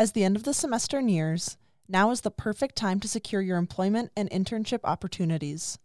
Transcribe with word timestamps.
As 0.00 0.12
the 0.12 0.24
end 0.24 0.34
of 0.34 0.44
the 0.44 0.54
semester 0.54 1.02
nears, 1.02 1.58
now 1.86 2.10
is 2.10 2.22
the 2.22 2.30
perfect 2.30 2.74
time 2.74 3.00
to 3.00 3.06
secure 3.06 3.42
your 3.42 3.58
employment 3.58 4.10
and 4.16 4.30
internship 4.30 4.80
opportunities. 4.82 5.78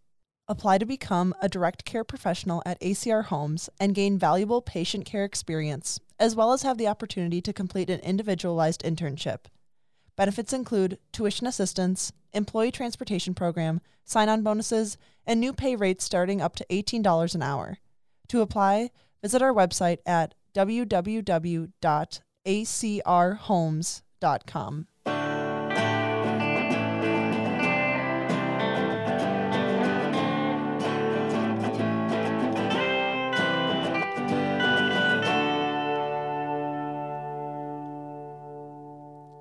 Apply 0.47 0.77
to 0.77 0.85
become 0.85 1.35
a 1.41 1.49
direct 1.49 1.83
care 1.83 2.05
professional 2.05 2.63
at 2.65 2.79
ACR 2.79 3.25
Homes 3.25 3.69
and 3.77 3.93
gain 3.93 4.17
valuable 4.17 4.61
patient 4.61 5.03
care 5.05 5.25
experience, 5.25 5.99
as 6.17 6.33
well 6.33 6.53
as 6.53 6.61
have 6.61 6.77
the 6.77 6.87
opportunity 6.87 7.41
to 7.41 7.51
complete 7.51 7.89
an 7.89 7.99
individualized 7.99 8.83
internship. 8.83 9.47
Benefits 10.15 10.53
include 10.53 10.97
tuition 11.11 11.45
assistance, 11.45 12.13
employee 12.31 12.71
transportation 12.71 13.33
program, 13.33 13.81
sign 14.05 14.29
on 14.29 14.43
bonuses, 14.43 14.97
and 15.27 15.41
new 15.41 15.51
pay 15.51 15.75
rates 15.75 16.05
starting 16.05 16.41
up 16.41 16.55
to 16.55 16.65
$18 16.69 17.35
an 17.35 17.41
hour. 17.41 17.79
To 18.29 18.39
apply, 18.39 18.91
visit 19.21 19.41
our 19.41 19.51
website 19.51 19.97
at 20.05 20.35
www.acrhomes.com. 22.45 24.87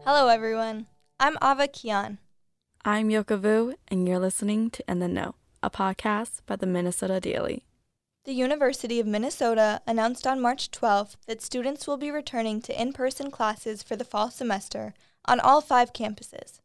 Hello, 0.04 0.28
everyone. 0.28 0.86
I'm 1.18 1.36
Ava 1.42 1.66
Kian. 1.68 2.18
I'm 2.84 3.10
Yoka 3.10 3.38
Vu, 3.38 3.74
and 3.88 4.06
you're 4.06 4.18
listening 4.18 4.68
to 4.70 4.84
In 4.86 4.98
the 4.98 5.08
Know, 5.08 5.34
a 5.62 5.70
podcast 5.70 6.40
by 6.46 6.56
the 6.56 6.66
Minnesota 6.66 7.20
Daily. 7.20 7.64
The 8.24 8.32
University 8.32 9.00
of 9.00 9.06
Minnesota 9.06 9.82
announced 9.86 10.26
on 10.26 10.40
March 10.40 10.70
12th 10.70 11.16
that 11.26 11.42
students 11.42 11.86
will 11.86 11.98
be 11.98 12.10
returning 12.10 12.62
to 12.62 12.80
in 12.80 12.94
person 12.94 13.30
classes 13.30 13.82
for 13.82 13.96
the 13.96 14.04
fall 14.04 14.30
semester 14.30 14.94
on 15.26 15.40
all 15.40 15.60
five 15.60 15.92
campuses. 15.92 16.60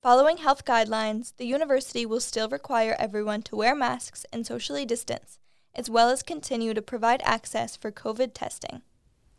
Following 0.00 0.36
health 0.36 0.64
guidelines, 0.64 1.32
the 1.38 1.44
university 1.44 2.06
will 2.06 2.20
still 2.20 2.48
require 2.48 2.94
everyone 3.00 3.42
to 3.42 3.56
wear 3.56 3.74
masks 3.74 4.24
and 4.32 4.46
socially 4.46 4.86
distance, 4.86 5.40
as 5.74 5.90
well 5.90 6.08
as 6.08 6.22
continue 6.22 6.72
to 6.72 6.80
provide 6.80 7.20
access 7.24 7.74
for 7.74 7.90
COVID 7.90 8.30
testing. 8.32 8.82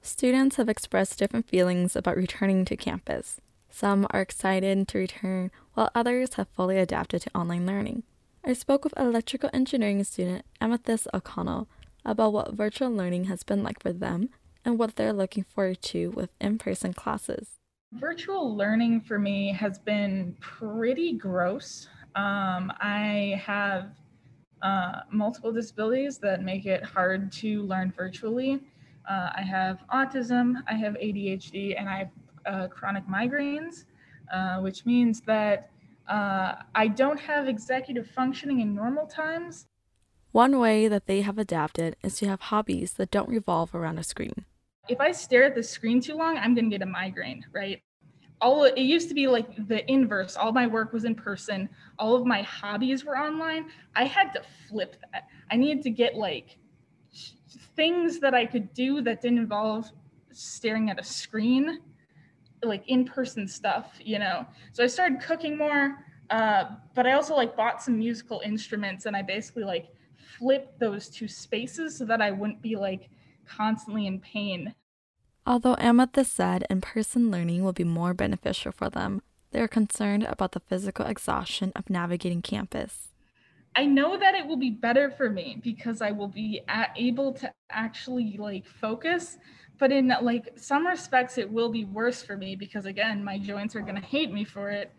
Students 0.01 0.57
have 0.57 0.67
expressed 0.67 1.17
different 1.17 1.47
feelings 1.47 1.95
about 1.95 2.17
returning 2.17 2.65
to 2.65 2.75
campus. 2.75 3.39
Some 3.69 4.05
are 4.09 4.19
excited 4.19 4.85
to 4.89 4.97
return, 4.97 5.51
while 5.75 5.91
others 5.95 6.33
have 6.33 6.49
fully 6.49 6.77
adapted 6.77 7.21
to 7.21 7.33
online 7.33 7.65
learning. 7.65 8.03
I 8.47 8.53
spoke 8.53 8.85
with 8.85 8.97
electrical 8.97 9.49
engineering 9.51 10.01
student 10.05 10.45
Amethyst 10.61 11.09
O'Connell 11.13 11.67
about 12.05 12.31
what 12.31 12.53
virtual 12.53 12.89
learning 12.89 13.25
has 13.25 13.43
been 13.43 13.61
like 13.61 13.83
for 13.83 13.91
them 13.91 14.29
and 14.63 14.79
what 14.79 14.95
they're 14.95 15.11
looking 15.11 15.43
forward 15.43 15.81
to 15.81 16.11
with 16.11 16.29
in 16.39 16.57
person 16.57 16.93
classes. 16.93 17.59
Virtual 17.91 18.55
learning 18.55 19.01
for 19.01 19.19
me 19.19 19.51
has 19.51 19.79
been 19.79 20.33
pretty 20.39 21.11
gross. 21.11 21.89
Um, 22.15 22.71
I 22.79 23.37
have 23.45 23.89
uh, 24.61 25.01
multiple 25.11 25.51
disabilities 25.51 26.17
that 26.19 26.41
make 26.41 26.65
it 26.65 26.85
hard 26.85 27.33
to 27.33 27.63
learn 27.63 27.91
virtually. 27.91 28.61
Uh, 29.09 29.29
I 29.35 29.41
have 29.41 29.83
autism, 29.93 30.63
I 30.69 30.75
have 30.75 30.93
ADHD, 30.93 31.77
and 31.77 31.89
I 31.89 31.97
have 31.97 32.09
uh, 32.45 32.67
chronic 32.69 33.05
migraines, 33.07 33.83
uh, 34.31 34.61
which 34.61 34.85
means 34.85 35.19
that 35.25 35.69
uh, 36.07 36.55
I 36.73 36.87
don't 36.87 37.19
have 37.19 37.47
executive 37.47 38.07
functioning 38.07 38.59
in 38.59 38.73
normal 38.73 39.07
times. 39.07 39.67
One 40.31 40.59
way 40.59 40.87
that 40.87 41.07
they 41.07 41.21
have 41.21 41.37
adapted 41.37 41.95
is 42.03 42.17
to 42.17 42.27
have 42.27 42.41
hobbies 42.41 42.93
that 42.93 43.11
don't 43.11 43.29
revolve 43.29 43.73
around 43.73 43.97
a 43.97 44.03
screen. 44.03 44.45
If 44.87 44.99
I 44.99 45.11
stare 45.11 45.43
at 45.43 45.55
the 45.55 45.63
screen 45.63 45.99
too 45.99 46.15
long, 46.15 46.37
I'm 46.37 46.53
going 46.53 46.69
to 46.69 46.77
get 46.77 46.81
a 46.81 46.89
migraine, 46.89 47.45
right? 47.51 47.81
All 48.39 48.63
it 48.65 48.77
used 48.77 49.09
to 49.09 49.15
be 49.15 49.27
like 49.27 49.67
the 49.67 49.89
inverse. 49.91 50.37
All 50.37 50.51
my 50.51 50.67
work 50.67 50.93
was 50.93 51.05
in 51.05 51.15
person. 51.15 51.69
All 51.97 52.15
of 52.15 52.25
my 52.25 52.43
hobbies 52.43 53.03
were 53.03 53.17
online. 53.17 53.69
I 53.95 54.05
had 54.05 54.31
to 54.33 54.41
flip 54.69 54.95
that. 55.11 55.27
I 55.49 55.55
needed 55.55 55.81
to 55.83 55.89
get 55.89 56.15
like 56.15 56.59
things 57.75 58.19
that 58.19 58.35
I 58.35 58.45
could 58.45 58.73
do 58.73 59.01
that 59.01 59.21
didn't 59.21 59.39
involve 59.39 59.89
staring 60.31 60.89
at 60.89 60.99
a 60.99 61.03
screen, 61.03 61.79
like 62.63 62.83
in 62.87 63.05
person 63.05 63.47
stuff, 63.47 63.99
you 63.99 64.19
know. 64.19 64.45
So 64.73 64.83
I 64.83 64.87
started 64.87 65.21
cooking 65.21 65.57
more, 65.57 66.03
uh, 66.29 66.65
but 66.95 67.05
I 67.05 67.13
also 67.13 67.35
like 67.35 67.55
bought 67.55 67.81
some 67.81 67.97
musical 67.97 68.41
instruments 68.43 69.05
and 69.05 69.15
I 69.15 69.21
basically 69.21 69.63
like 69.63 69.87
flipped 70.37 70.79
those 70.79 71.09
two 71.09 71.27
spaces 71.27 71.97
so 71.97 72.05
that 72.05 72.21
I 72.21 72.31
wouldn't 72.31 72.61
be 72.61 72.75
like 72.75 73.09
constantly 73.47 74.07
in 74.07 74.19
pain. 74.19 74.73
Although 75.45 75.77
Amethyst 75.79 76.33
said 76.33 76.65
in 76.69 76.81
person 76.81 77.31
learning 77.31 77.63
will 77.63 77.73
be 77.73 77.85
more 77.85 78.13
beneficial 78.13 78.71
for 78.71 78.89
them, 78.89 79.21
they 79.51 79.61
are 79.61 79.67
concerned 79.67 80.23
about 80.23 80.51
the 80.51 80.59
physical 80.59 81.05
exhaustion 81.05 81.71
of 81.75 81.89
navigating 81.89 82.41
campus. 82.41 83.09
I 83.77 83.85
know 83.85 84.17
that 84.17 84.33
it 84.33 84.47
will 84.47 84.57
be 84.57 84.71
better 84.71 85.11
for 85.11 85.29
me 85.29 85.61
because 85.63 86.01
I 86.01 86.09
will 86.09 86.27
be 86.27 86.61
able 86.95 87.31
to 87.33 87.53
actually 87.69 88.35
like 88.39 88.65
focus. 88.65 89.37
But 89.77 89.91
in 89.91 90.11
like 90.23 90.49
some 90.55 90.87
respects, 90.87 91.37
it 91.37 91.49
will 91.49 91.69
be 91.69 91.85
worse 91.85 92.23
for 92.23 92.35
me 92.35 92.55
because 92.55 92.87
again, 92.87 93.23
my 93.23 93.37
joints 93.37 93.75
are 93.75 93.81
gonna 93.81 94.01
hate 94.01 94.33
me 94.33 94.43
for 94.43 94.71
it. 94.71 94.91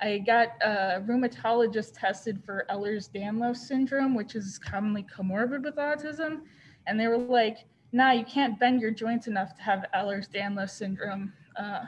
I 0.00 0.18
got 0.18 0.48
a 0.62 1.02
rheumatologist 1.06 1.98
tested 2.00 2.42
for 2.42 2.64
Ehlers-Danlos 2.70 3.56
syndrome, 3.56 4.14
which 4.14 4.34
is 4.34 4.58
commonly 4.58 5.04
comorbid 5.14 5.62
with 5.62 5.76
autism, 5.76 6.40
and 6.86 6.98
they 6.98 7.08
were 7.08 7.18
like, 7.18 7.66
"Nah, 7.92 8.12
you 8.12 8.24
can't 8.24 8.58
bend 8.58 8.80
your 8.80 8.90
joints 8.90 9.26
enough 9.26 9.54
to 9.56 9.62
have 9.62 9.84
Ehlers-Danlos 9.94 10.70
syndrome." 10.70 11.34
Uh, 11.56 11.84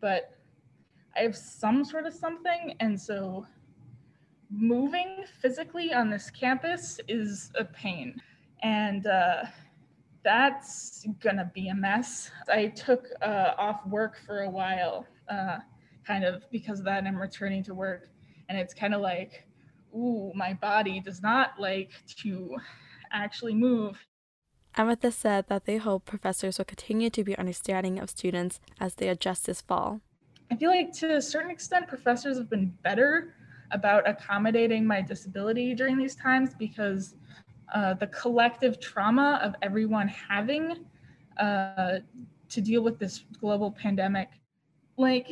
but 0.00 0.36
I 1.16 1.20
have 1.20 1.34
some 1.34 1.82
sort 1.82 2.04
of 2.04 2.12
something, 2.12 2.74
and 2.80 3.00
so 3.00 3.46
moving 4.50 5.24
physically 5.40 5.92
on 5.92 6.10
this 6.10 6.30
campus 6.30 7.00
is 7.08 7.50
a 7.58 7.64
pain. 7.64 8.20
And 8.62 9.06
uh, 9.06 9.44
that's 10.24 11.06
gonna 11.20 11.50
be 11.54 11.68
a 11.68 11.74
mess. 11.74 12.30
I 12.48 12.66
took 12.66 13.06
uh, 13.22 13.52
off 13.56 13.86
work 13.86 14.18
for 14.26 14.42
a 14.42 14.50
while, 14.50 15.06
uh, 15.28 15.58
kind 16.06 16.24
of 16.24 16.44
because 16.50 16.78
of 16.78 16.84
that, 16.86 16.98
and 16.98 17.08
I'm 17.08 17.16
returning 17.16 17.62
to 17.64 17.74
work. 17.74 18.08
And 18.48 18.58
it's 18.58 18.74
kind 18.74 18.94
of 18.94 19.00
like, 19.00 19.46
ooh, 19.94 20.32
my 20.34 20.54
body 20.54 21.00
does 21.00 21.22
not 21.22 21.52
like 21.58 21.90
to 22.22 22.56
actually 23.12 23.54
move. 23.54 23.98
Amethyst 24.76 25.18
said 25.18 25.46
that 25.48 25.64
they 25.64 25.76
hope 25.76 26.04
professors 26.04 26.58
will 26.58 26.64
continue 26.64 27.10
to 27.10 27.24
be 27.24 27.36
understanding 27.36 27.98
of 27.98 28.10
students 28.10 28.60
as 28.78 28.94
they 28.94 29.08
adjust 29.08 29.46
this 29.46 29.60
fall. 29.60 30.00
I 30.50 30.56
feel 30.56 30.70
like 30.70 30.92
to 30.94 31.16
a 31.16 31.22
certain 31.22 31.50
extent, 31.50 31.88
professors 31.88 32.38
have 32.38 32.48
been 32.48 32.72
better 32.82 33.34
about 33.70 34.08
accommodating 34.08 34.86
my 34.86 35.00
disability 35.00 35.74
during 35.74 35.96
these 35.96 36.14
times 36.14 36.54
because 36.58 37.14
uh, 37.74 37.94
the 37.94 38.06
collective 38.08 38.80
trauma 38.80 39.38
of 39.42 39.54
everyone 39.62 40.08
having 40.08 40.86
uh, 41.38 41.98
to 42.48 42.60
deal 42.60 42.82
with 42.82 42.98
this 42.98 43.24
global 43.40 43.70
pandemic. 43.70 44.28
Like, 44.96 45.28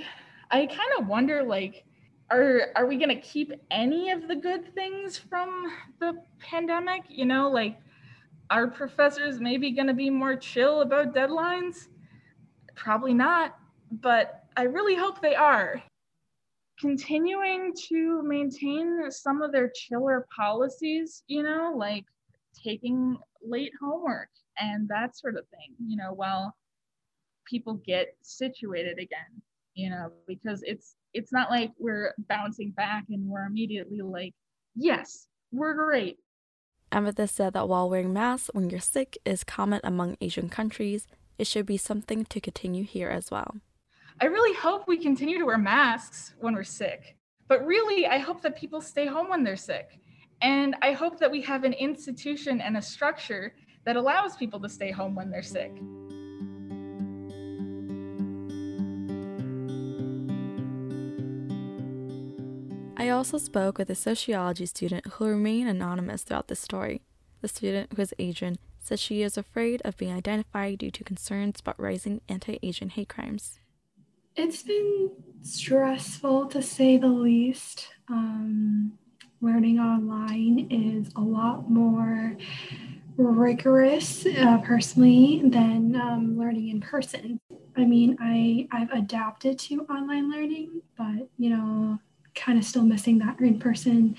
I 0.51 0.67
kind 0.67 0.91
of 0.99 1.07
wonder, 1.07 1.43
like, 1.43 1.85
are 2.31 2.73
are 2.75 2.87
we 2.87 2.99
gonna 2.99 3.21
keep 3.21 3.53
any 3.71 4.11
of 4.11 4.29
the 4.29 4.37
good 4.37 4.75
things 4.75 5.17
from 5.17 5.73
the 6.01 6.23
pandemic? 6.39 7.05
You 7.09 7.25
know, 7.25 7.49
like, 7.49 7.79
are 8.51 8.67
professors 8.67 9.41
maybe 9.41 9.71
gonna 9.71 9.95
be 9.95 10.11
more 10.11 10.37
chill 10.37 10.83
about 10.83 11.15
deadlines? 11.15 11.89
Probably 12.75 13.15
not, 13.15 13.59
but 13.91 14.45
I 14.57 14.63
really 14.63 14.95
hope 14.95 15.23
they 15.23 15.35
are 15.35 15.83
continuing 16.81 17.73
to 17.89 18.23
maintain 18.23 19.11
some 19.11 19.43
of 19.43 19.53
their 19.53 19.71
chiller 19.75 20.27
policies, 20.35 21.23
you 21.27 21.43
know, 21.43 21.75
like 21.77 22.05
taking 22.63 23.17
late 23.43 23.73
homework 23.81 24.29
and 24.59 24.89
that 24.89 25.17
sort 25.17 25.37
of 25.37 25.45
thing, 25.49 25.75
you 25.87 25.97
know, 25.97 26.13
while 26.13 26.55
people 27.47 27.75
get 27.87 28.17
situated 28.23 28.99
again, 28.99 29.43
you 29.75 29.91
know, 29.91 30.11
because 30.27 30.63
it's 30.65 30.97
it's 31.15 31.33
not 31.33 31.51
like 31.51 31.73
we're 31.79 32.13
bouncing 32.29 32.71
back 32.73 33.05
and 33.09 33.27
we're 33.27 33.47
immediately 33.47 34.03
like, 34.03 34.35
yes, 34.75 35.29
we're 35.53 35.75
great. 35.75 36.19
Amethyst 36.93 37.35
said 37.35 37.55
that 37.55 37.69
while 37.69 37.89
wearing 37.89 38.13
masks 38.13 38.51
when 38.53 38.71
you're 38.71 38.81
sick 38.81 39.19
is 39.25 39.45
common 39.45 39.81
among 39.83 40.17
Asian 40.21 40.49
countries, 40.49 41.07
it 41.39 41.47
should 41.47 41.67
be 41.67 41.77
something 41.77 42.25
to 42.27 42.41
continue 42.41 42.85
here 42.85 43.09
as 43.09 43.31
well. 43.31 43.57
I 44.19 44.27
really 44.27 44.57
hope 44.57 44.89
we 44.89 44.97
continue 44.97 45.39
to 45.39 45.45
wear 45.45 45.59
masks 45.59 46.33
when 46.41 46.55
we're 46.55 46.65
sick. 46.65 47.17
But 47.49 47.67
really, 47.67 48.07
I 48.07 48.17
hope 48.17 48.41
that 48.43 48.57
people 48.57 48.81
stay 48.81 49.05
home 49.05 49.29
when 49.29 49.45
they're 49.45 49.57
sick. 49.57 50.01
And 50.41 50.75
I 50.81 50.93
hope 50.93 51.21
that 51.21 51.31
we 51.31 51.43
have 51.43 51.65
an 51.65 51.75
institution 51.75 52.63
and 52.63 52.79
a 52.79 52.83
structure 52.83 53.53
that 53.85 53.97
allows 53.97 54.35
people 54.35 54.59
to 54.61 54.71
stay 54.71 54.91
home 54.91 55.15
when 55.15 55.31
they're 55.31 55.43
sick. 55.43 55.71
I 62.97 63.11
also 63.11 63.37
spoke 63.37 63.77
with 63.77 63.91
a 63.91 63.95
sociology 63.95 64.65
student 64.65 65.07
who 65.07 65.27
remained 65.27 65.69
anonymous 65.69 66.23
throughout 66.23 66.49
this 66.49 66.61
story. 66.61 67.03
The 67.43 67.49
student, 67.49 67.93
who 67.95 68.01
is 68.01 68.15
Asian, 68.19 68.57
says 68.79 68.99
she 68.99 69.21
is 69.21 69.37
afraid 69.37 69.83
of 69.85 69.99
being 69.99 70.15
identified 70.15 70.79
due 70.79 70.91
to 70.91 71.05
concerns 71.05 71.61
about 71.61 71.79
rising 71.79 72.23
anti 72.31 72.59
Asian 72.63 72.89
hate 72.89 73.11
crimes 73.11 73.61
It's 74.37 74.63
been 74.63 75.11
stressful 75.41 76.47
to 76.49 76.61
say 76.61 76.99
the 76.99 77.09
least. 77.09 77.89
Um, 78.09 78.93
learning 79.41 79.79
online 79.79 80.67
is 80.71 81.11
a 81.17 81.21
lot 81.21 81.71
more 81.71 82.37
rigorous 83.17 84.27
uh, 84.27 84.59
personally 84.59 85.41
than 85.43 85.97
um, 85.97 86.39
learning 86.39 86.69
in 86.69 86.81
person. 86.83 87.41
I 87.79 87.85
mean, 87.85 88.19
I 88.21 88.69
I've 88.73 88.91
adapted 88.91 89.59
to 89.61 89.81
online 89.89 90.31
learning, 90.31 90.83
but 90.99 91.29
you 91.39 91.51
know, 91.51 91.99
kind 92.35 92.59
of 92.59 92.65
still 92.65 92.85
missing 92.85 93.19
that 93.21 93.41
in 93.41 93.59
person, 93.59 94.17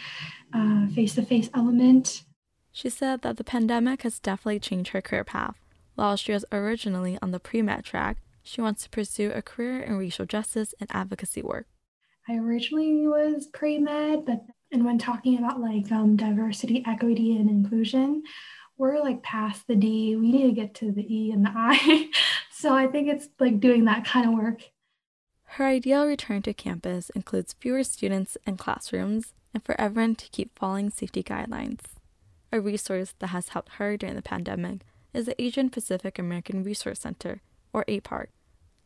face 0.96 1.13
to 1.16 1.22
face 1.22 1.50
element. 1.54 2.24
She 2.72 2.90
said 2.90 3.22
that 3.22 3.38
the 3.38 3.44
pandemic 3.44 4.02
has 4.02 4.20
definitely 4.20 4.60
changed 4.60 4.92
her 4.92 5.02
career 5.02 5.24
path. 5.24 5.58
While 5.94 6.16
she 6.16 6.31
was 6.31 6.46
originally 6.52 7.20
on 7.22 7.31
the 7.31 7.40
pre 7.40 7.62
med 7.62 7.84
track, 7.84 8.18
she 8.48 8.62
wants 8.62 8.84
to 8.84 8.90
pursue 8.90 9.32
a 9.32 9.42
career 9.42 9.82
in 9.82 9.98
racial 9.98 10.26
justice 10.26 10.74
and 10.80 10.90
advocacy 10.94 11.42
work. 11.42 11.68
I 12.28 12.36
originally 12.36 13.08
was 13.08 13.48
pre 13.48 13.78
med, 13.78 14.26
but 14.26 14.46
and 14.72 14.84
when 14.84 14.98
talking 14.98 15.38
about 15.38 15.62
like 15.62 15.92
um, 15.92 16.16
diversity, 16.16 16.84
equity, 16.86 17.38
and 17.38 17.50
inclusion, 17.50 18.24
we're 18.78 19.00
like 19.00 19.24
past 19.24 19.68
the 19.68 19.76
D. 19.76 20.16
We 20.16 20.32
need 20.32 20.48
to 20.48 20.52
get 20.52 20.76
to 20.76 20.92
the 20.92 21.06
E 21.14 21.32
and 21.32 21.46
the 21.46 21.52
I. 21.54 22.10
so 22.52 22.74
I 22.74 22.88
think 22.88 23.08
it's 23.08 23.30
like 23.40 23.60
doing 23.60 23.86
that 23.86 24.06
kind 24.06 24.28
of 24.28 24.34
work. 24.34 24.64
Her 25.52 25.66
ideal 25.66 26.06
return 26.06 26.42
to 26.44 26.54
campus 26.54 27.10
includes 27.12 27.54
fewer 27.54 27.84
students 27.84 28.38
and 28.46 28.60
classrooms 28.60 29.34
and 29.54 29.64
for 29.64 29.80
everyone 29.80 30.16
to 30.16 30.30
keep 30.30 30.58
following 30.58 30.90
safety 30.90 31.24
guidelines. 31.24 31.80
A 32.52 32.60
resource 32.60 33.14
that 33.20 33.28
has 33.28 33.50
helped 33.50 33.74
her 33.74 33.98
during 33.98 34.16
the 34.16 34.22
pandemic 34.22 34.82
is 35.14 35.26
the 35.26 35.42
Asian 35.42 35.70
Pacific 35.70 36.20
American 36.20 36.64
Resource 36.64 37.00
Center, 37.00 37.42
or 37.74 37.84
APARC. 37.86 38.28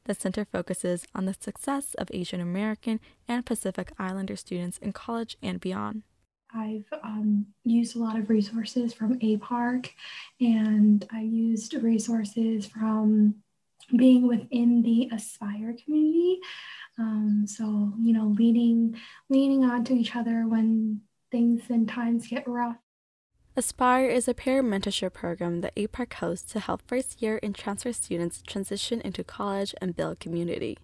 The 0.06 0.16
center 0.16 0.46
focuses 0.46 1.06
on 1.14 1.26
the 1.26 1.36
success 1.40 1.94
of 1.96 2.10
Asian 2.12 2.42
American 2.42 3.00
and 3.28 3.46
Pacific 3.46 3.92
Islander 4.00 4.36
students 4.36 4.78
in 4.80 4.94
college 4.94 5.38
and 5.42 5.60
beyond. 5.60 6.04
I've 6.54 6.86
um, 7.04 7.46
used 7.64 7.96
a 7.96 8.00
lot 8.00 8.18
of 8.18 8.30
resources 8.30 8.94
from 8.94 9.20
APARC, 9.20 9.90
and 10.42 11.08
I 11.12 11.22
used 11.22 11.74
resources 11.76 12.66
from 12.66 13.36
being 13.96 14.28
within 14.28 14.82
the 14.82 15.10
Aspire 15.14 15.76
community. 15.84 16.40
Um, 17.00 17.46
so 17.48 17.94
you 18.02 18.14
know, 18.14 18.36
leaning 18.38 18.98
leaning 19.30 19.64
on 19.64 19.84
to 19.86 19.94
each 19.94 20.16
other 20.16 20.46
when 20.48 21.02
things 21.32 21.62
and 21.70 21.88
times 21.88 22.28
get 22.28 22.48
rough. 22.48 22.78
Aspire 23.54 24.08
is 24.08 24.30
a 24.30 24.34
peer 24.34 24.64
mentorship 24.64 25.12
program 25.12 25.60
that 25.60 25.76
APARC 25.76 26.14
hosts 26.14 26.50
to 26.54 26.60
help 26.62 26.82
first 26.88 27.22
year 27.22 27.38
and 27.44 27.54
transfer 27.54 27.92
students 27.92 28.42
transition 28.42 29.02
into 29.02 29.26
college 29.26 29.76
and 29.82 29.96
build 29.96 30.22
community. 30.22 30.78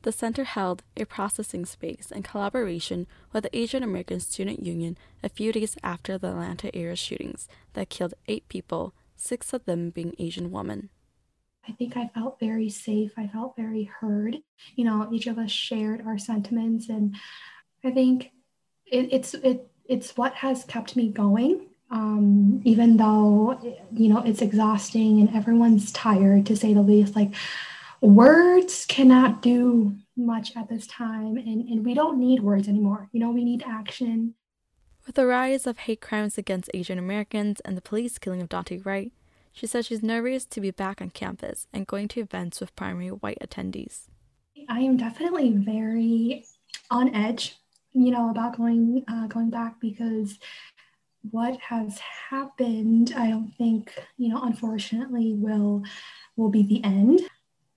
The 0.00 0.12
center 0.12 0.44
held 0.44 0.82
a 0.96 1.04
processing 1.04 1.66
space 1.66 2.10
in 2.10 2.22
collaboration 2.22 3.06
with 3.32 3.44
the 3.44 3.56
Asian 3.56 3.82
American 3.82 4.20
Student 4.20 4.62
Union 4.62 4.96
a 5.22 5.28
few 5.28 5.52
days 5.52 5.76
after 5.82 6.16
the 6.16 6.28
Atlanta 6.28 6.74
area 6.74 6.96
shootings 6.96 7.46
that 7.74 7.90
killed 7.90 8.14
eight 8.26 8.48
people, 8.48 8.94
six 9.16 9.52
of 9.52 9.66
them 9.66 9.90
being 9.90 10.14
Asian 10.18 10.50
women. 10.50 10.88
I 11.68 11.72
think 11.72 11.94
I 11.94 12.08
felt 12.08 12.40
very 12.40 12.70
safe. 12.70 13.12
I 13.18 13.26
felt 13.26 13.54
very 13.54 13.84
heard. 14.00 14.38
You 14.76 14.84
know, 14.84 15.08
each 15.12 15.26
of 15.26 15.38
us 15.38 15.50
shared 15.50 16.02
our 16.06 16.16
sentiments, 16.16 16.88
and 16.88 17.16
I 17.82 17.90
think 17.90 18.30
it, 18.86 19.12
it's 19.12 19.34
it 19.34 19.70
it's 19.86 20.16
what 20.16 20.34
has 20.34 20.64
kept 20.64 20.96
me 20.96 21.10
going. 21.10 21.68
Um, 21.94 22.60
even 22.64 22.96
though 22.96 23.58
you 23.92 24.08
know 24.08 24.18
it's 24.18 24.42
exhausting 24.42 25.20
and 25.20 25.34
everyone's 25.34 25.92
tired, 25.92 26.44
to 26.46 26.56
say 26.56 26.74
the 26.74 26.82
least. 26.82 27.14
Like 27.14 27.32
words 28.00 28.84
cannot 28.86 29.40
do 29.40 29.96
much 30.16 30.54
at 30.56 30.68
this 30.68 30.86
time 30.86 31.36
and, 31.36 31.68
and 31.68 31.84
we 31.84 31.94
don't 31.94 32.18
need 32.18 32.40
words 32.40 32.68
anymore 32.68 33.08
you 33.12 33.18
know 33.18 33.30
we 33.30 33.42
need 33.42 33.64
action 33.66 34.34
with 35.06 35.16
the 35.16 35.26
rise 35.26 35.66
of 35.66 35.78
hate 35.78 36.00
crimes 36.00 36.38
against 36.38 36.70
asian 36.74 36.98
americans 36.98 37.60
and 37.64 37.76
the 37.76 37.82
police 37.82 38.18
killing 38.18 38.40
of 38.40 38.48
daunte 38.48 38.84
wright 38.84 39.10
she 39.52 39.66
says 39.66 39.86
she's 39.86 40.02
nervous 40.02 40.44
to 40.44 40.60
be 40.60 40.70
back 40.70 41.00
on 41.00 41.10
campus 41.10 41.66
and 41.72 41.86
going 41.86 42.06
to 42.06 42.20
events 42.20 42.60
with 42.60 42.76
primary 42.76 43.08
white 43.08 43.38
attendees 43.40 44.02
i 44.68 44.80
am 44.80 44.96
definitely 44.96 45.50
very 45.52 46.44
on 46.90 47.12
edge 47.14 47.56
you 47.92 48.10
know 48.10 48.30
about 48.30 48.56
going 48.56 49.02
uh, 49.08 49.26
going 49.28 49.50
back 49.50 49.80
because 49.80 50.38
what 51.30 51.56
has 51.58 51.98
happened 52.30 53.12
i 53.16 53.28
don't 53.28 53.52
think 53.56 53.94
you 54.18 54.28
know 54.28 54.42
unfortunately 54.42 55.32
will 55.34 55.82
will 56.36 56.50
be 56.50 56.62
the 56.62 56.82
end 56.84 57.20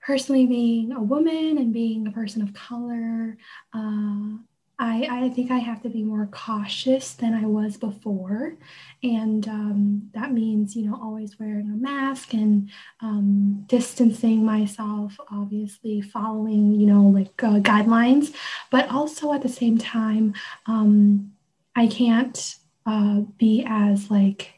personally 0.08 0.48
being 0.48 0.94
a 0.94 1.02
woman 1.02 1.58
and 1.58 1.74
being 1.74 2.08
a 2.08 2.12
person 2.12 2.42
of 2.42 2.54
color, 2.54 3.38
uh, 3.74 4.38
I, 4.80 5.08
I 5.10 5.30
think 5.36 5.52
I 5.52 5.58
have 5.58 5.82
to 5.82 5.90
be 5.90 6.02
more 6.02 6.30
cautious 6.32 7.14
than 7.14 7.34
I 7.34 7.46
was 7.46 7.76
before. 7.76 8.56
And 9.04 9.46
um, 9.50 10.10
that 10.14 10.32
means, 10.32 10.78
you 10.78 10.90
know, 10.90 10.98
always 11.02 11.38
wearing 11.38 11.70
a 11.70 11.76
mask 11.76 12.34
and 12.34 12.70
um, 13.02 13.66
distancing 13.68 14.46
myself, 14.46 15.18
obviously 15.30 16.00
following, 16.00 16.74
you 16.74 16.86
know, 16.86 17.02
like 17.02 17.44
uh, 17.44 17.60
guidelines. 17.60 18.34
But 18.72 18.90
also 18.90 19.34
at 19.34 19.42
the 19.42 19.50
same 19.50 19.78
time, 19.78 20.36
um, 20.68 21.34
I 21.76 21.88
can't 21.88 22.56
uh, 22.88 23.22
be 23.38 23.64
as 23.68 24.10
like, 24.10 24.54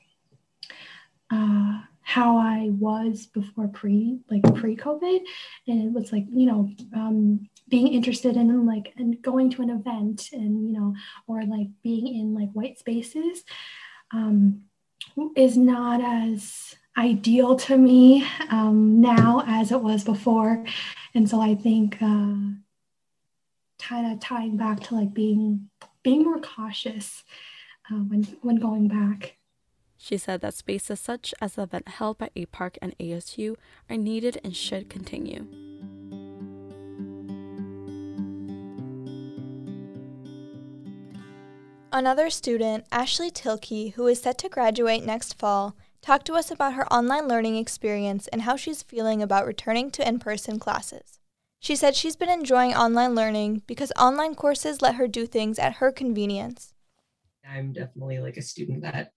uh, 1.31 1.81
how 2.09 2.37
I 2.37 2.69
was 2.71 3.27
before 3.27 3.67
pre 3.67 4.17
like 4.31 4.41
pre 4.55 4.75
COVID, 4.75 5.19
and 5.67 5.83
it 5.85 5.91
was 5.93 6.11
like 6.11 6.25
you 6.33 6.47
know 6.47 6.71
um, 6.95 7.47
being 7.67 7.87
interested 7.89 8.35
in 8.35 8.65
like 8.65 8.93
and 8.97 9.21
going 9.21 9.51
to 9.51 9.61
an 9.61 9.69
event 9.69 10.29
and 10.31 10.67
you 10.67 10.73
know 10.73 10.95
or 11.27 11.43
like 11.43 11.67
being 11.83 12.07
in 12.07 12.33
like 12.33 12.49
white 12.53 12.79
spaces 12.79 13.43
um, 14.11 14.63
is 15.35 15.55
not 15.55 16.01
as 16.01 16.75
ideal 16.97 17.55
to 17.57 17.77
me 17.77 18.25
um, 18.49 18.99
now 18.99 19.43
as 19.45 19.71
it 19.71 19.81
was 19.81 20.03
before, 20.03 20.65
and 21.13 21.29
so 21.29 21.39
I 21.39 21.53
think 21.53 22.01
uh, 22.01 22.37
kind 23.77 24.11
of 24.11 24.19
tying 24.19 24.57
back 24.57 24.79
to 24.79 24.95
like 24.95 25.13
being 25.13 25.69
being 26.01 26.23
more 26.23 26.39
cautious 26.39 27.23
uh, 27.91 27.95
when 27.95 28.24
when 28.41 28.57
going 28.57 28.88
back. 28.88 29.38
She 29.97 30.18
said 30.18 30.41
that 30.41 30.53
spaces 30.53 31.00
such 31.00 31.33
as 31.41 31.56
the 31.56 31.63
event 31.63 31.88
held 31.88 32.18
by 32.18 32.30
APARC 32.36 32.77
and 32.81 32.97
ASU 33.00 33.56
are 33.89 33.97
needed 33.97 34.39
and 34.44 34.56
should 34.56 34.89
continue. 34.89 35.45
Another 41.91 42.29
student, 42.29 42.86
Ashley 42.91 43.29
Tilkey, 43.29 43.93
who 43.96 44.08
is 44.08 44.22
set 44.22 44.38
to 44.38 44.48
graduate 44.48 45.03
next 45.03 45.38
fall, 45.38 45.75
talked 46.01 46.27
to 46.27 46.36
us 46.36 46.50
about 46.50 46.75
her 46.75 46.91
online 46.93 47.27
learning 47.27 47.58
experience 47.58 48.27
and 48.27 48.43
how 48.43 48.55
she's 48.55 48.84
feeling 48.84 49.22
about 49.22 49.46
returning 49.46 49.91
to 49.91 50.08
in 50.08 50.19
person 50.19 50.60
classes. 50.60 51.19
She 51.60 51.75
said 51.75 51.96
she's 51.96 52.15
been 52.15 52.29
enjoying 52.29 52.74
online 52.74 53.15
learning 53.15 53.63
because 53.67 53.91
online 54.00 54.36
courses 54.36 54.81
let 54.81 54.96
her 54.96 55.08
do 55.08 55.25
things 55.25 55.60
at 55.60 55.74
her 55.74 55.91
convenience. 55.91 56.74
I'm 57.50 57.74
definitely 57.74 58.20
like 58.20 58.38
a 58.38 58.41
student 58.41 58.82
that 58.84 59.12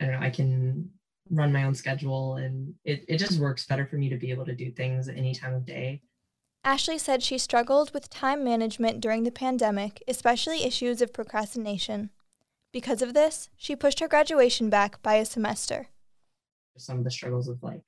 I 0.00 0.04
don't 0.04 0.14
know, 0.14 0.26
I 0.26 0.30
can 0.30 0.90
run 1.30 1.52
my 1.52 1.64
own 1.64 1.74
schedule 1.74 2.36
and 2.36 2.74
it, 2.84 3.04
it 3.08 3.18
just 3.18 3.40
works 3.40 3.66
better 3.66 3.86
for 3.86 3.96
me 3.96 4.08
to 4.10 4.16
be 4.16 4.30
able 4.30 4.44
to 4.46 4.54
do 4.54 4.70
things 4.70 5.08
any 5.08 5.34
time 5.34 5.54
of 5.54 5.64
day. 5.64 6.02
Ashley 6.64 6.98
said 6.98 7.22
she 7.22 7.38
struggled 7.38 7.92
with 7.94 8.10
time 8.10 8.44
management 8.44 9.00
during 9.00 9.22
the 9.22 9.30
pandemic, 9.30 10.02
especially 10.08 10.64
issues 10.64 11.00
of 11.00 11.12
procrastination. 11.12 12.10
Because 12.72 13.02
of 13.02 13.14
this, 13.14 13.48
she 13.56 13.76
pushed 13.76 14.00
her 14.00 14.08
graduation 14.08 14.68
back 14.68 15.00
by 15.02 15.14
a 15.14 15.24
semester. 15.24 15.88
Some 16.76 16.98
of 16.98 17.04
the 17.04 17.10
struggles 17.10 17.48
of 17.48 17.62
like 17.62 17.84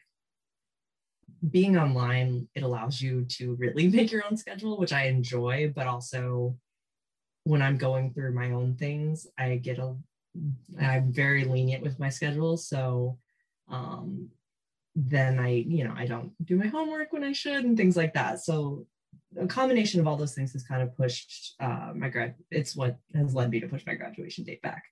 being 1.50 1.76
online, 1.76 2.48
it 2.54 2.62
allows 2.62 3.00
you 3.00 3.24
to 3.30 3.54
really 3.56 3.88
make 3.92 4.12
your 4.12 4.24
own 4.24 4.36
schedule, 4.36 4.78
which 4.78 4.92
I 4.92 5.06
enjoy, 5.06 5.72
but 5.74 5.86
also 5.86 6.56
when 7.48 7.62
I'm 7.62 7.78
going 7.78 8.12
through 8.12 8.32
my 8.32 8.50
own 8.50 8.74
things, 8.74 9.26
I 9.38 9.56
get 9.56 9.78
a 9.78 9.96
I'm 10.78 11.10
very 11.10 11.44
lenient 11.44 11.82
with 11.82 11.98
my 11.98 12.10
schedule. 12.10 12.58
So 12.58 13.18
um, 13.70 14.28
then 14.94 15.38
I, 15.38 15.64
you 15.66 15.84
know, 15.84 15.94
I 15.96 16.04
don't 16.04 16.30
do 16.44 16.56
my 16.56 16.66
homework 16.66 17.10
when 17.10 17.24
I 17.24 17.32
should 17.32 17.64
and 17.64 17.74
things 17.74 17.96
like 17.96 18.12
that. 18.12 18.40
So 18.40 18.86
a 19.40 19.46
combination 19.46 19.98
of 19.98 20.06
all 20.06 20.16
those 20.16 20.34
things 20.34 20.52
has 20.52 20.62
kind 20.62 20.82
of 20.82 20.94
pushed 20.94 21.54
uh, 21.58 21.92
my 21.96 22.10
grad. 22.10 22.34
It's 22.50 22.76
what 22.76 22.98
has 23.14 23.34
led 23.34 23.50
me 23.50 23.60
to 23.60 23.66
push 23.66 23.86
my 23.86 23.94
graduation 23.94 24.44
date 24.44 24.60
back. 24.60 24.84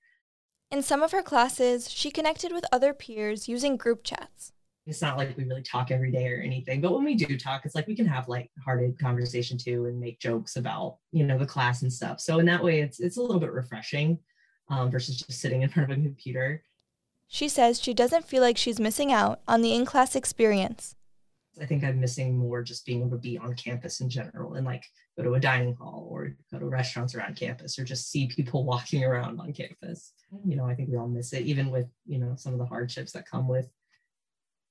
In 0.71 0.81
some 0.81 1.03
of 1.03 1.11
her 1.11 1.21
classes, 1.21 1.91
she 1.91 2.09
connected 2.09 2.51
with 2.51 2.65
other 2.71 2.91
peers 2.91 3.47
using 3.47 3.77
group 3.77 4.03
chats. 4.03 4.51
It's 4.87 5.01
not 5.01 5.17
like 5.17 5.35
we 5.35 5.43
really 5.43 5.61
talk 5.61 5.91
every 5.91 6.11
day 6.11 6.31
or 6.31 6.41
anything, 6.41 6.79
but 6.79 6.93
when 6.93 7.03
we 7.03 7.13
do 7.13 7.37
talk, 7.37 7.65
it's 7.65 7.75
like 7.75 7.87
we 7.87 7.95
can 7.95 8.07
have 8.07 8.29
light-hearted 8.29 8.97
conversation 8.97 9.57
too 9.57 9.85
and 9.85 9.99
make 9.99 10.19
jokes 10.19 10.55
about, 10.55 10.97
you 11.11 11.25
know, 11.25 11.37
the 11.37 11.45
class 11.45 11.81
and 11.81 11.91
stuff. 11.91 12.21
So 12.21 12.39
in 12.39 12.45
that 12.45 12.63
way, 12.63 12.79
it's 12.79 13.01
it's 13.01 13.17
a 13.17 13.21
little 13.21 13.39
bit 13.39 13.51
refreshing 13.51 14.17
um, 14.69 14.89
versus 14.89 15.17
just 15.17 15.41
sitting 15.41 15.61
in 15.61 15.69
front 15.73 15.91
of 15.91 15.97
a 15.97 16.01
computer. 16.01 16.63
She 17.27 17.49
says 17.49 17.81
she 17.81 17.93
doesn't 17.93 18.25
feel 18.25 18.41
like 18.41 18.57
she's 18.57 18.79
missing 18.79 19.11
out 19.11 19.41
on 19.47 19.61
the 19.61 19.75
in 19.75 19.85
class 19.85 20.15
experience. 20.15 20.95
I 21.61 21.65
think 21.65 21.83
I'm 21.83 21.99
missing 21.99 22.37
more 22.37 22.61
just 22.61 22.85
being 22.85 23.01
able 23.01 23.11
to 23.11 23.17
be 23.17 23.37
on 23.37 23.55
campus 23.55 23.99
in 23.99 24.09
general 24.09 24.53
and 24.53 24.65
like 24.65 24.83
go 25.17 25.23
to 25.23 25.33
a 25.33 25.39
dining 25.39 25.75
hall 25.75 26.07
or 26.09 26.35
go 26.51 26.59
to 26.59 26.67
restaurants 26.67 27.15
around 27.15 27.35
campus 27.35 27.77
or 27.79 27.83
just 27.83 28.11
see 28.11 28.27
people 28.27 28.63
walking 28.65 29.03
around 29.03 29.39
on 29.39 29.53
campus. 29.53 30.13
You 30.45 30.55
know, 30.55 30.65
I 30.65 30.75
think 30.75 30.89
we 30.89 30.97
all 30.97 31.07
miss 31.07 31.33
it, 31.33 31.43
even 31.43 31.71
with, 31.71 31.87
you 32.05 32.19
know, 32.19 32.35
some 32.37 32.53
of 32.53 32.59
the 32.59 32.65
hardships 32.65 33.11
that 33.13 33.29
come 33.29 33.47
with, 33.47 33.67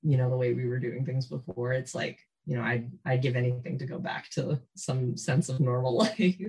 you 0.06 0.16
know, 0.16 0.30
the 0.30 0.36
way 0.36 0.54
we 0.54 0.66
were 0.66 0.78
doing 0.78 1.04
things 1.04 1.26
before. 1.26 1.72
It's 1.72 1.94
like, 1.94 2.20
you 2.46 2.56
know, 2.56 2.62
I'd, 2.62 2.90
I'd 3.04 3.22
give 3.22 3.34
anything 3.34 3.76
to 3.78 3.86
go 3.86 3.98
back 3.98 4.30
to 4.30 4.60
some 4.76 5.16
sense 5.16 5.48
of 5.48 5.58
normal 5.58 5.96
life. 6.18 6.40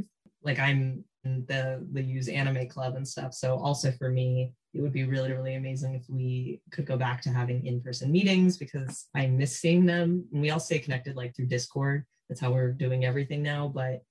like 0.44 0.60
I'm 0.60 1.04
the, 1.24 1.86
the 1.92 2.02
use 2.02 2.28
anime 2.30 2.68
club 2.68 2.96
and 2.96 3.08
stuff. 3.08 3.34
So 3.34 3.58
also 3.58 3.92
for 3.92 4.10
me, 4.10 4.54
it 4.74 4.82
would 4.82 4.94
be 4.94 5.06
really, 5.06 5.34
really 5.34 5.56
amazing 5.56 5.96
if 5.96 6.04
we 6.08 6.62
could 6.72 6.86
go 6.86 6.98
back 6.98 7.22
to 7.24 7.30
having 7.30 7.66
in-person 7.66 8.12
meetings 8.12 8.58
because 8.58 9.08
I 9.16 9.26
miss 9.26 9.58
seeing 9.58 9.86
them. 9.86 10.26
And 10.32 10.42
we 10.42 10.52
all 10.52 10.60
stay 10.60 10.78
connected 10.78 11.16
like 11.16 11.36
through 11.36 11.48
Discord. 11.48 12.06
That's 12.30 12.40
how 12.40 12.52
we're 12.52 12.72
doing 12.72 13.06
everything 13.06 13.42
now. 13.42 13.72
But 13.74 14.04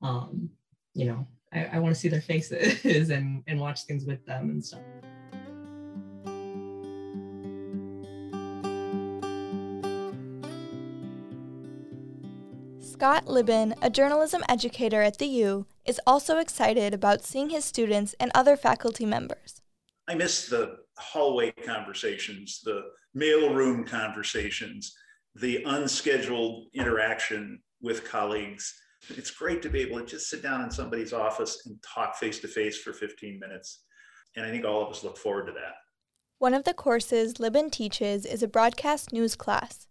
um, 0.00 0.48
you 0.94 1.04
know, 1.06 1.26
I, 1.52 1.64
I 1.74 1.78
want 1.78 1.94
to 1.94 2.00
see 2.00 2.08
their 2.08 2.22
faces 2.22 3.10
and, 3.10 3.42
and 3.46 3.60
watch 3.60 3.84
things 3.84 4.06
with 4.06 4.24
them 4.24 4.50
and 4.50 4.64
stuff. 4.64 4.80
Scott 12.94 13.26
Libin, 13.26 13.74
a 13.82 13.90
journalism 13.90 14.44
educator 14.48 15.02
at 15.02 15.18
the 15.18 15.26
U, 15.26 15.66
is 15.84 16.00
also 16.06 16.38
excited 16.38 16.94
about 16.94 17.24
seeing 17.24 17.50
his 17.50 17.64
students 17.64 18.14
and 18.20 18.30
other 18.36 18.56
faculty 18.56 19.04
members. 19.04 19.60
I 20.06 20.14
miss 20.14 20.46
the 20.46 20.76
hallway 20.96 21.50
conversations, 21.50 22.60
the 22.62 22.82
mailroom 23.16 23.84
conversations, 23.84 24.94
the 25.34 25.64
unscheduled 25.64 26.66
interaction 26.72 27.58
with 27.82 28.08
colleagues. 28.08 28.72
It's 29.08 29.32
great 29.32 29.60
to 29.62 29.68
be 29.68 29.80
able 29.80 29.98
to 29.98 30.06
just 30.06 30.30
sit 30.30 30.44
down 30.44 30.62
in 30.62 30.70
somebody's 30.70 31.12
office 31.12 31.66
and 31.66 31.76
talk 31.82 32.14
face 32.14 32.38
to 32.42 32.48
face 32.48 32.78
for 32.78 32.92
15 32.92 33.40
minutes. 33.40 33.82
And 34.36 34.46
I 34.46 34.50
think 34.50 34.64
all 34.64 34.80
of 34.80 34.88
us 34.88 35.02
look 35.02 35.18
forward 35.18 35.46
to 35.46 35.52
that. 35.54 35.74
One 36.38 36.54
of 36.54 36.62
the 36.62 36.74
courses 36.74 37.40
Libin 37.40 37.70
teaches 37.70 38.24
is 38.24 38.44
a 38.44 38.48
broadcast 38.48 39.12
news 39.12 39.34
class. 39.34 39.88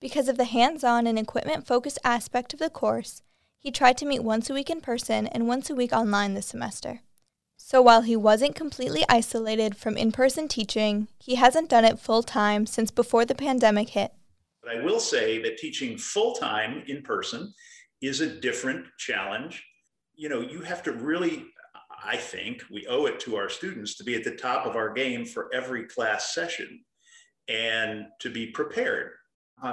Because 0.00 0.28
of 0.28 0.36
the 0.36 0.44
hands 0.44 0.84
on 0.84 1.08
and 1.08 1.18
equipment 1.18 1.66
focused 1.66 1.98
aspect 2.04 2.52
of 2.52 2.60
the 2.60 2.70
course, 2.70 3.22
he 3.58 3.72
tried 3.72 3.98
to 3.98 4.06
meet 4.06 4.22
once 4.22 4.48
a 4.48 4.54
week 4.54 4.70
in 4.70 4.80
person 4.80 5.26
and 5.26 5.48
once 5.48 5.68
a 5.68 5.74
week 5.74 5.92
online 5.92 6.34
this 6.34 6.46
semester. 6.46 7.00
So 7.56 7.82
while 7.82 8.02
he 8.02 8.14
wasn't 8.14 8.54
completely 8.54 9.04
isolated 9.08 9.76
from 9.76 9.96
in 9.96 10.12
person 10.12 10.46
teaching, 10.46 11.08
he 11.18 11.34
hasn't 11.34 11.68
done 11.68 11.84
it 11.84 11.98
full 11.98 12.22
time 12.22 12.64
since 12.64 12.92
before 12.92 13.24
the 13.24 13.34
pandemic 13.34 13.90
hit. 13.90 14.12
But 14.62 14.76
I 14.76 14.84
will 14.84 15.00
say 15.00 15.42
that 15.42 15.58
teaching 15.58 15.98
full 15.98 16.34
time 16.34 16.84
in 16.86 17.02
person 17.02 17.52
is 18.00 18.20
a 18.20 18.40
different 18.40 18.86
challenge. 18.98 19.64
You 20.14 20.28
know, 20.28 20.40
you 20.40 20.60
have 20.60 20.84
to 20.84 20.92
really, 20.92 21.46
I 22.04 22.16
think, 22.16 22.62
we 22.70 22.86
owe 22.86 23.06
it 23.06 23.18
to 23.20 23.34
our 23.34 23.48
students 23.48 23.96
to 23.96 24.04
be 24.04 24.14
at 24.14 24.22
the 24.22 24.36
top 24.36 24.64
of 24.64 24.76
our 24.76 24.92
game 24.92 25.24
for 25.24 25.52
every 25.52 25.86
class 25.86 26.32
session 26.32 26.84
and 27.48 28.06
to 28.20 28.30
be 28.30 28.46
prepared. 28.46 29.10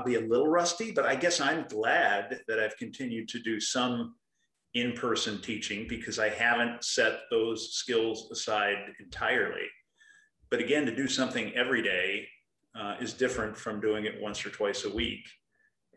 Be 0.05 0.15
a 0.15 0.21
little 0.21 0.47
rusty, 0.47 0.91
but 0.91 1.05
I 1.05 1.15
guess 1.15 1.39
I'm 1.41 1.65
glad 1.67 2.41
that 2.47 2.59
I've 2.59 2.77
continued 2.77 3.27
to 3.29 3.39
do 3.39 3.59
some 3.59 4.15
in 4.73 4.93
person 4.93 5.41
teaching 5.41 5.87
because 5.87 6.19
I 6.19 6.29
haven't 6.29 6.83
set 6.83 7.19
those 7.31 7.73
skills 7.73 8.29
aside 8.31 8.77
entirely. 8.99 9.67
But 10.49 10.59
again, 10.59 10.85
to 10.85 10.95
do 10.95 11.07
something 11.07 11.53
every 11.55 11.81
day 11.81 12.27
uh, 12.77 12.95
is 12.99 13.13
different 13.13 13.55
from 13.55 13.79
doing 13.79 14.05
it 14.05 14.21
once 14.21 14.45
or 14.45 14.49
twice 14.49 14.83
a 14.85 14.93
week. 14.93 15.25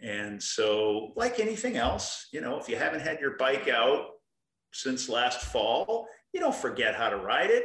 And 0.00 0.40
so, 0.40 1.12
like 1.16 1.40
anything 1.40 1.76
else, 1.76 2.28
you 2.32 2.40
know, 2.40 2.58
if 2.58 2.68
you 2.68 2.76
haven't 2.76 3.00
had 3.00 3.20
your 3.20 3.36
bike 3.36 3.68
out 3.68 4.06
since 4.72 5.08
last 5.08 5.40
fall, 5.40 6.06
you 6.32 6.40
don't 6.40 6.54
forget 6.54 6.94
how 6.94 7.08
to 7.08 7.16
ride 7.16 7.50
it, 7.50 7.64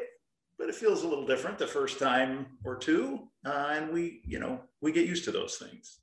but 0.57 0.67
it 0.67 0.75
feels 0.75 1.03
a 1.03 1.07
little 1.07 1.27
different 1.27 1.59
the 1.59 1.67
first 1.67 1.99
time 1.99 2.47
or 2.63 2.75
two. 2.75 3.27
Uh, 3.45 3.73
and 3.73 3.93
we, 3.93 4.21
you 4.25 4.39
know, 4.39 4.61
we 4.81 4.91
get 4.91 5.05
used 5.05 5.25
to 5.25 5.31
those 5.31 5.57
things. 5.57 5.99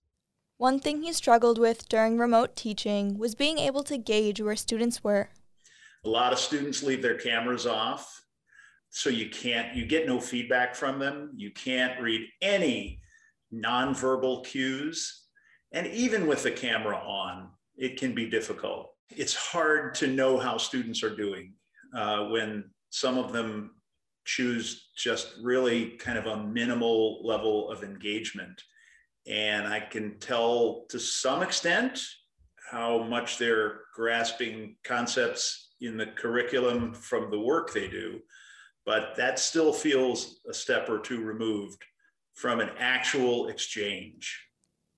One 0.61 0.79
thing 0.79 1.01
he 1.01 1.15
struggled 1.15 1.59
with 1.59 1.89
during 1.89 2.19
remote 2.19 2.55
teaching 2.55 3.17
was 3.17 3.35
being 3.35 3.57
able 3.57 3.83
to 3.85 3.97
gauge 3.97 4.43
where 4.43 4.57
students 4.57 5.03
were. 5.03 5.31
A 6.05 6.09
lot 6.11 6.35
of 6.35 6.39
students 6.39 6.83
leave 6.83 7.01
their 7.01 7.17
cameras 7.17 7.67
off, 7.67 8.27
so 8.91 9.09
you 9.09 9.31
can't, 9.31 9.75
you 9.75 9.87
get 9.87 10.07
no 10.07 10.21
feedback 10.21 10.75
from 10.75 10.99
them. 10.99 11.33
You 11.35 11.51
can't 11.51 11.99
read 11.99 12.29
any 12.43 13.01
nonverbal 13.51 14.45
cues. 14.45 15.29
And 15.73 15.87
even 15.87 16.27
with 16.27 16.43
the 16.43 16.51
camera 16.51 16.99
on, 16.99 17.49
it 17.79 17.99
can 17.99 18.15
be 18.15 18.29
difficult. 18.29 18.91
It's 19.09 19.35
hard 19.35 19.95
to 19.95 20.09
know 20.09 20.37
how 20.37 20.59
students 20.59 21.03
are 21.03 21.17
doing 21.17 21.55
uh, 21.97 22.27
when 22.27 22.65
some 22.91 23.17
of 23.17 23.33
them 23.33 23.77
choose 24.27 24.91
just 24.95 25.37
really 25.43 25.93
kind 25.93 26.19
of 26.19 26.27
a 26.27 26.45
minimal 26.45 27.27
level 27.27 27.71
of 27.71 27.83
engagement 27.83 28.63
and 29.27 29.67
I 29.67 29.81
can 29.81 30.19
tell 30.19 30.87
to 30.89 30.99
some 30.99 31.43
extent 31.43 32.01
how 32.71 33.03
much 33.03 33.39
they're 33.39 33.81
grasping 33.95 34.77
concepts 34.85 35.75
in 35.81 35.97
the 35.97 36.07
curriculum 36.07 36.95
from 36.95 37.31
the 37.31 37.41
work 37.41 37.73
they 37.73 37.89
do. 37.89 38.21
But 38.87 39.15
that 39.17 39.39
still 39.39 39.73
feels 39.73 40.41
a 40.49 40.55
step 40.55 40.89
or 40.89 40.99
two 40.99 41.23
removed 41.23 41.83
from 42.35 42.61
an 42.61 42.71
actual 42.79 43.49
exchange. 43.49 44.47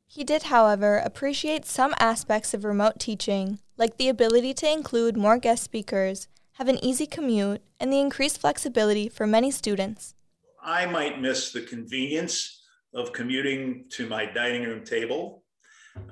He 0.07 0.25
did, 0.25 0.45
however, 0.45 0.99
appreciate 0.99 1.65
some 1.65 1.95
aspects 1.99 2.53
of 2.53 2.65
remote 2.65 3.01
teaching, 3.01 3.59
like 3.79 3.97
the 3.97 4.09
ability 4.09 4.55
to 4.55 4.71
include 4.71 5.17
more 5.17 5.39
guest 5.39 5.65
speakers, 5.65 6.29
have 6.55 6.69
an 6.69 6.83
easy 6.85 7.07
commute, 7.07 7.63
and 7.81 7.91
the 7.91 7.99
increased 7.99 8.41
flexibility 8.41 9.09
for 9.09 9.27
many 9.27 9.51
students. 9.51 10.15
I 10.63 10.87
might 10.87 11.21
miss 11.21 11.51
the 11.51 11.63
convenience 11.63 12.62
of 12.95 13.13
commuting 13.13 13.87
to 13.91 14.07
my 14.07 14.27
dining 14.27 14.65
room 14.65 14.85
table. 14.85 15.43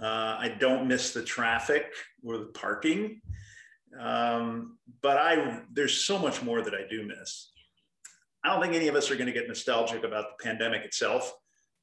Uh, 0.01 0.37
I 0.39 0.57
don't 0.59 0.87
miss 0.87 1.13
the 1.13 1.23
traffic 1.23 1.87
or 2.25 2.39
the 2.39 2.47
parking, 2.47 3.21
um, 3.99 4.79
but 5.03 5.17
I 5.17 5.63
there's 5.73 5.97
so 5.97 6.19
much 6.19 6.43
more 6.43 6.63
that 6.63 6.75
I 6.75 6.87
do 6.89 7.07
miss. 7.07 7.53
I 8.45 8.53
don't 8.53 8.63
think 8.63 8.75
any 8.75 8.89
of 8.89 8.95
us 8.95 9.11
are 9.11 9.17
going 9.17 9.27
to 9.27 9.33
get 9.33 9.49
nostalgic 9.49 10.05
about 10.05 10.39
the 10.39 10.45
pandemic 10.45 10.85
itself, 10.85 11.33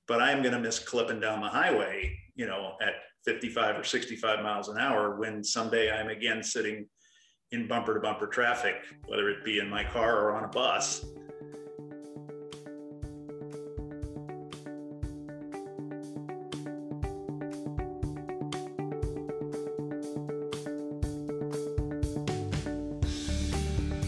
but 0.08 0.22
I 0.22 0.32
am 0.32 0.42
going 0.42 0.54
to 0.54 0.60
miss 0.60 0.80
clipping 0.80 1.20
down 1.20 1.42
the 1.42 1.50
highway, 1.50 2.18
you 2.36 2.48
know, 2.48 2.74
at 2.82 2.94
55 3.26 3.80
or 3.80 3.84
65 3.84 4.44
miles 4.44 4.70
an 4.70 4.78
hour 4.78 5.18
when 5.18 5.44
someday 5.44 5.92
I'm 5.92 6.10
again 6.10 6.42
sitting 6.42 6.88
in 7.52 7.68
bumper 7.68 7.94
to 7.94 8.00
bumper 8.00 8.28
traffic, 8.28 8.76
whether 9.06 9.30
it 9.30 9.44
be 9.44 9.60
in 9.60 9.70
my 9.70 9.84
car 9.84 10.22
or 10.22 10.36
on 10.36 10.44
a 10.44 10.48
bus. 10.48 11.06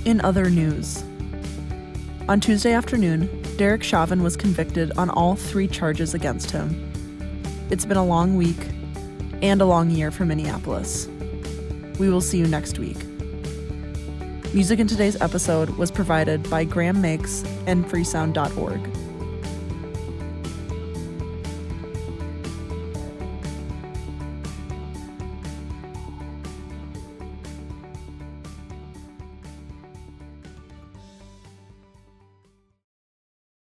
In 0.10 0.22
other 0.22 0.50
news, 0.50 1.04
on 2.28 2.40
Tuesday 2.40 2.74
afternoon, 2.74 3.30
Derek 3.58 3.84
Chauvin 3.84 4.24
was 4.24 4.36
convicted 4.36 4.92
on 4.98 5.12
all 5.12 5.36
three 5.36 5.68
charges 5.68 6.16
against 6.16 6.50
him. 6.50 6.92
It's 7.70 7.86
been 7.86 7.96
a 7.96 8.04
long 8.04 8.36
week 8.36 8.58
and 9.44 9.62
a 9.62 9.66
long 9.66 9.92
year 9.92 10.10
for 10.10 10.26
Minneapolis. 10.26 11.08
We 12.00 12.10
will 12.10 12.22
see 12.22 12.40
you 12.40 12.48
next 12.48 12.80
week. 12.80 12.98
Music 14.52 14.80
in 14.80 14.88
today's 14.88 15.22
episode 15.22 15.70
was 15.78 15.92
provided 15.92 16.50
by 16.50 16.64
Graham 16.64 17.02
Makes 17.02 17.44
and 17.68 17.86
freesound.org. 17.86 19.09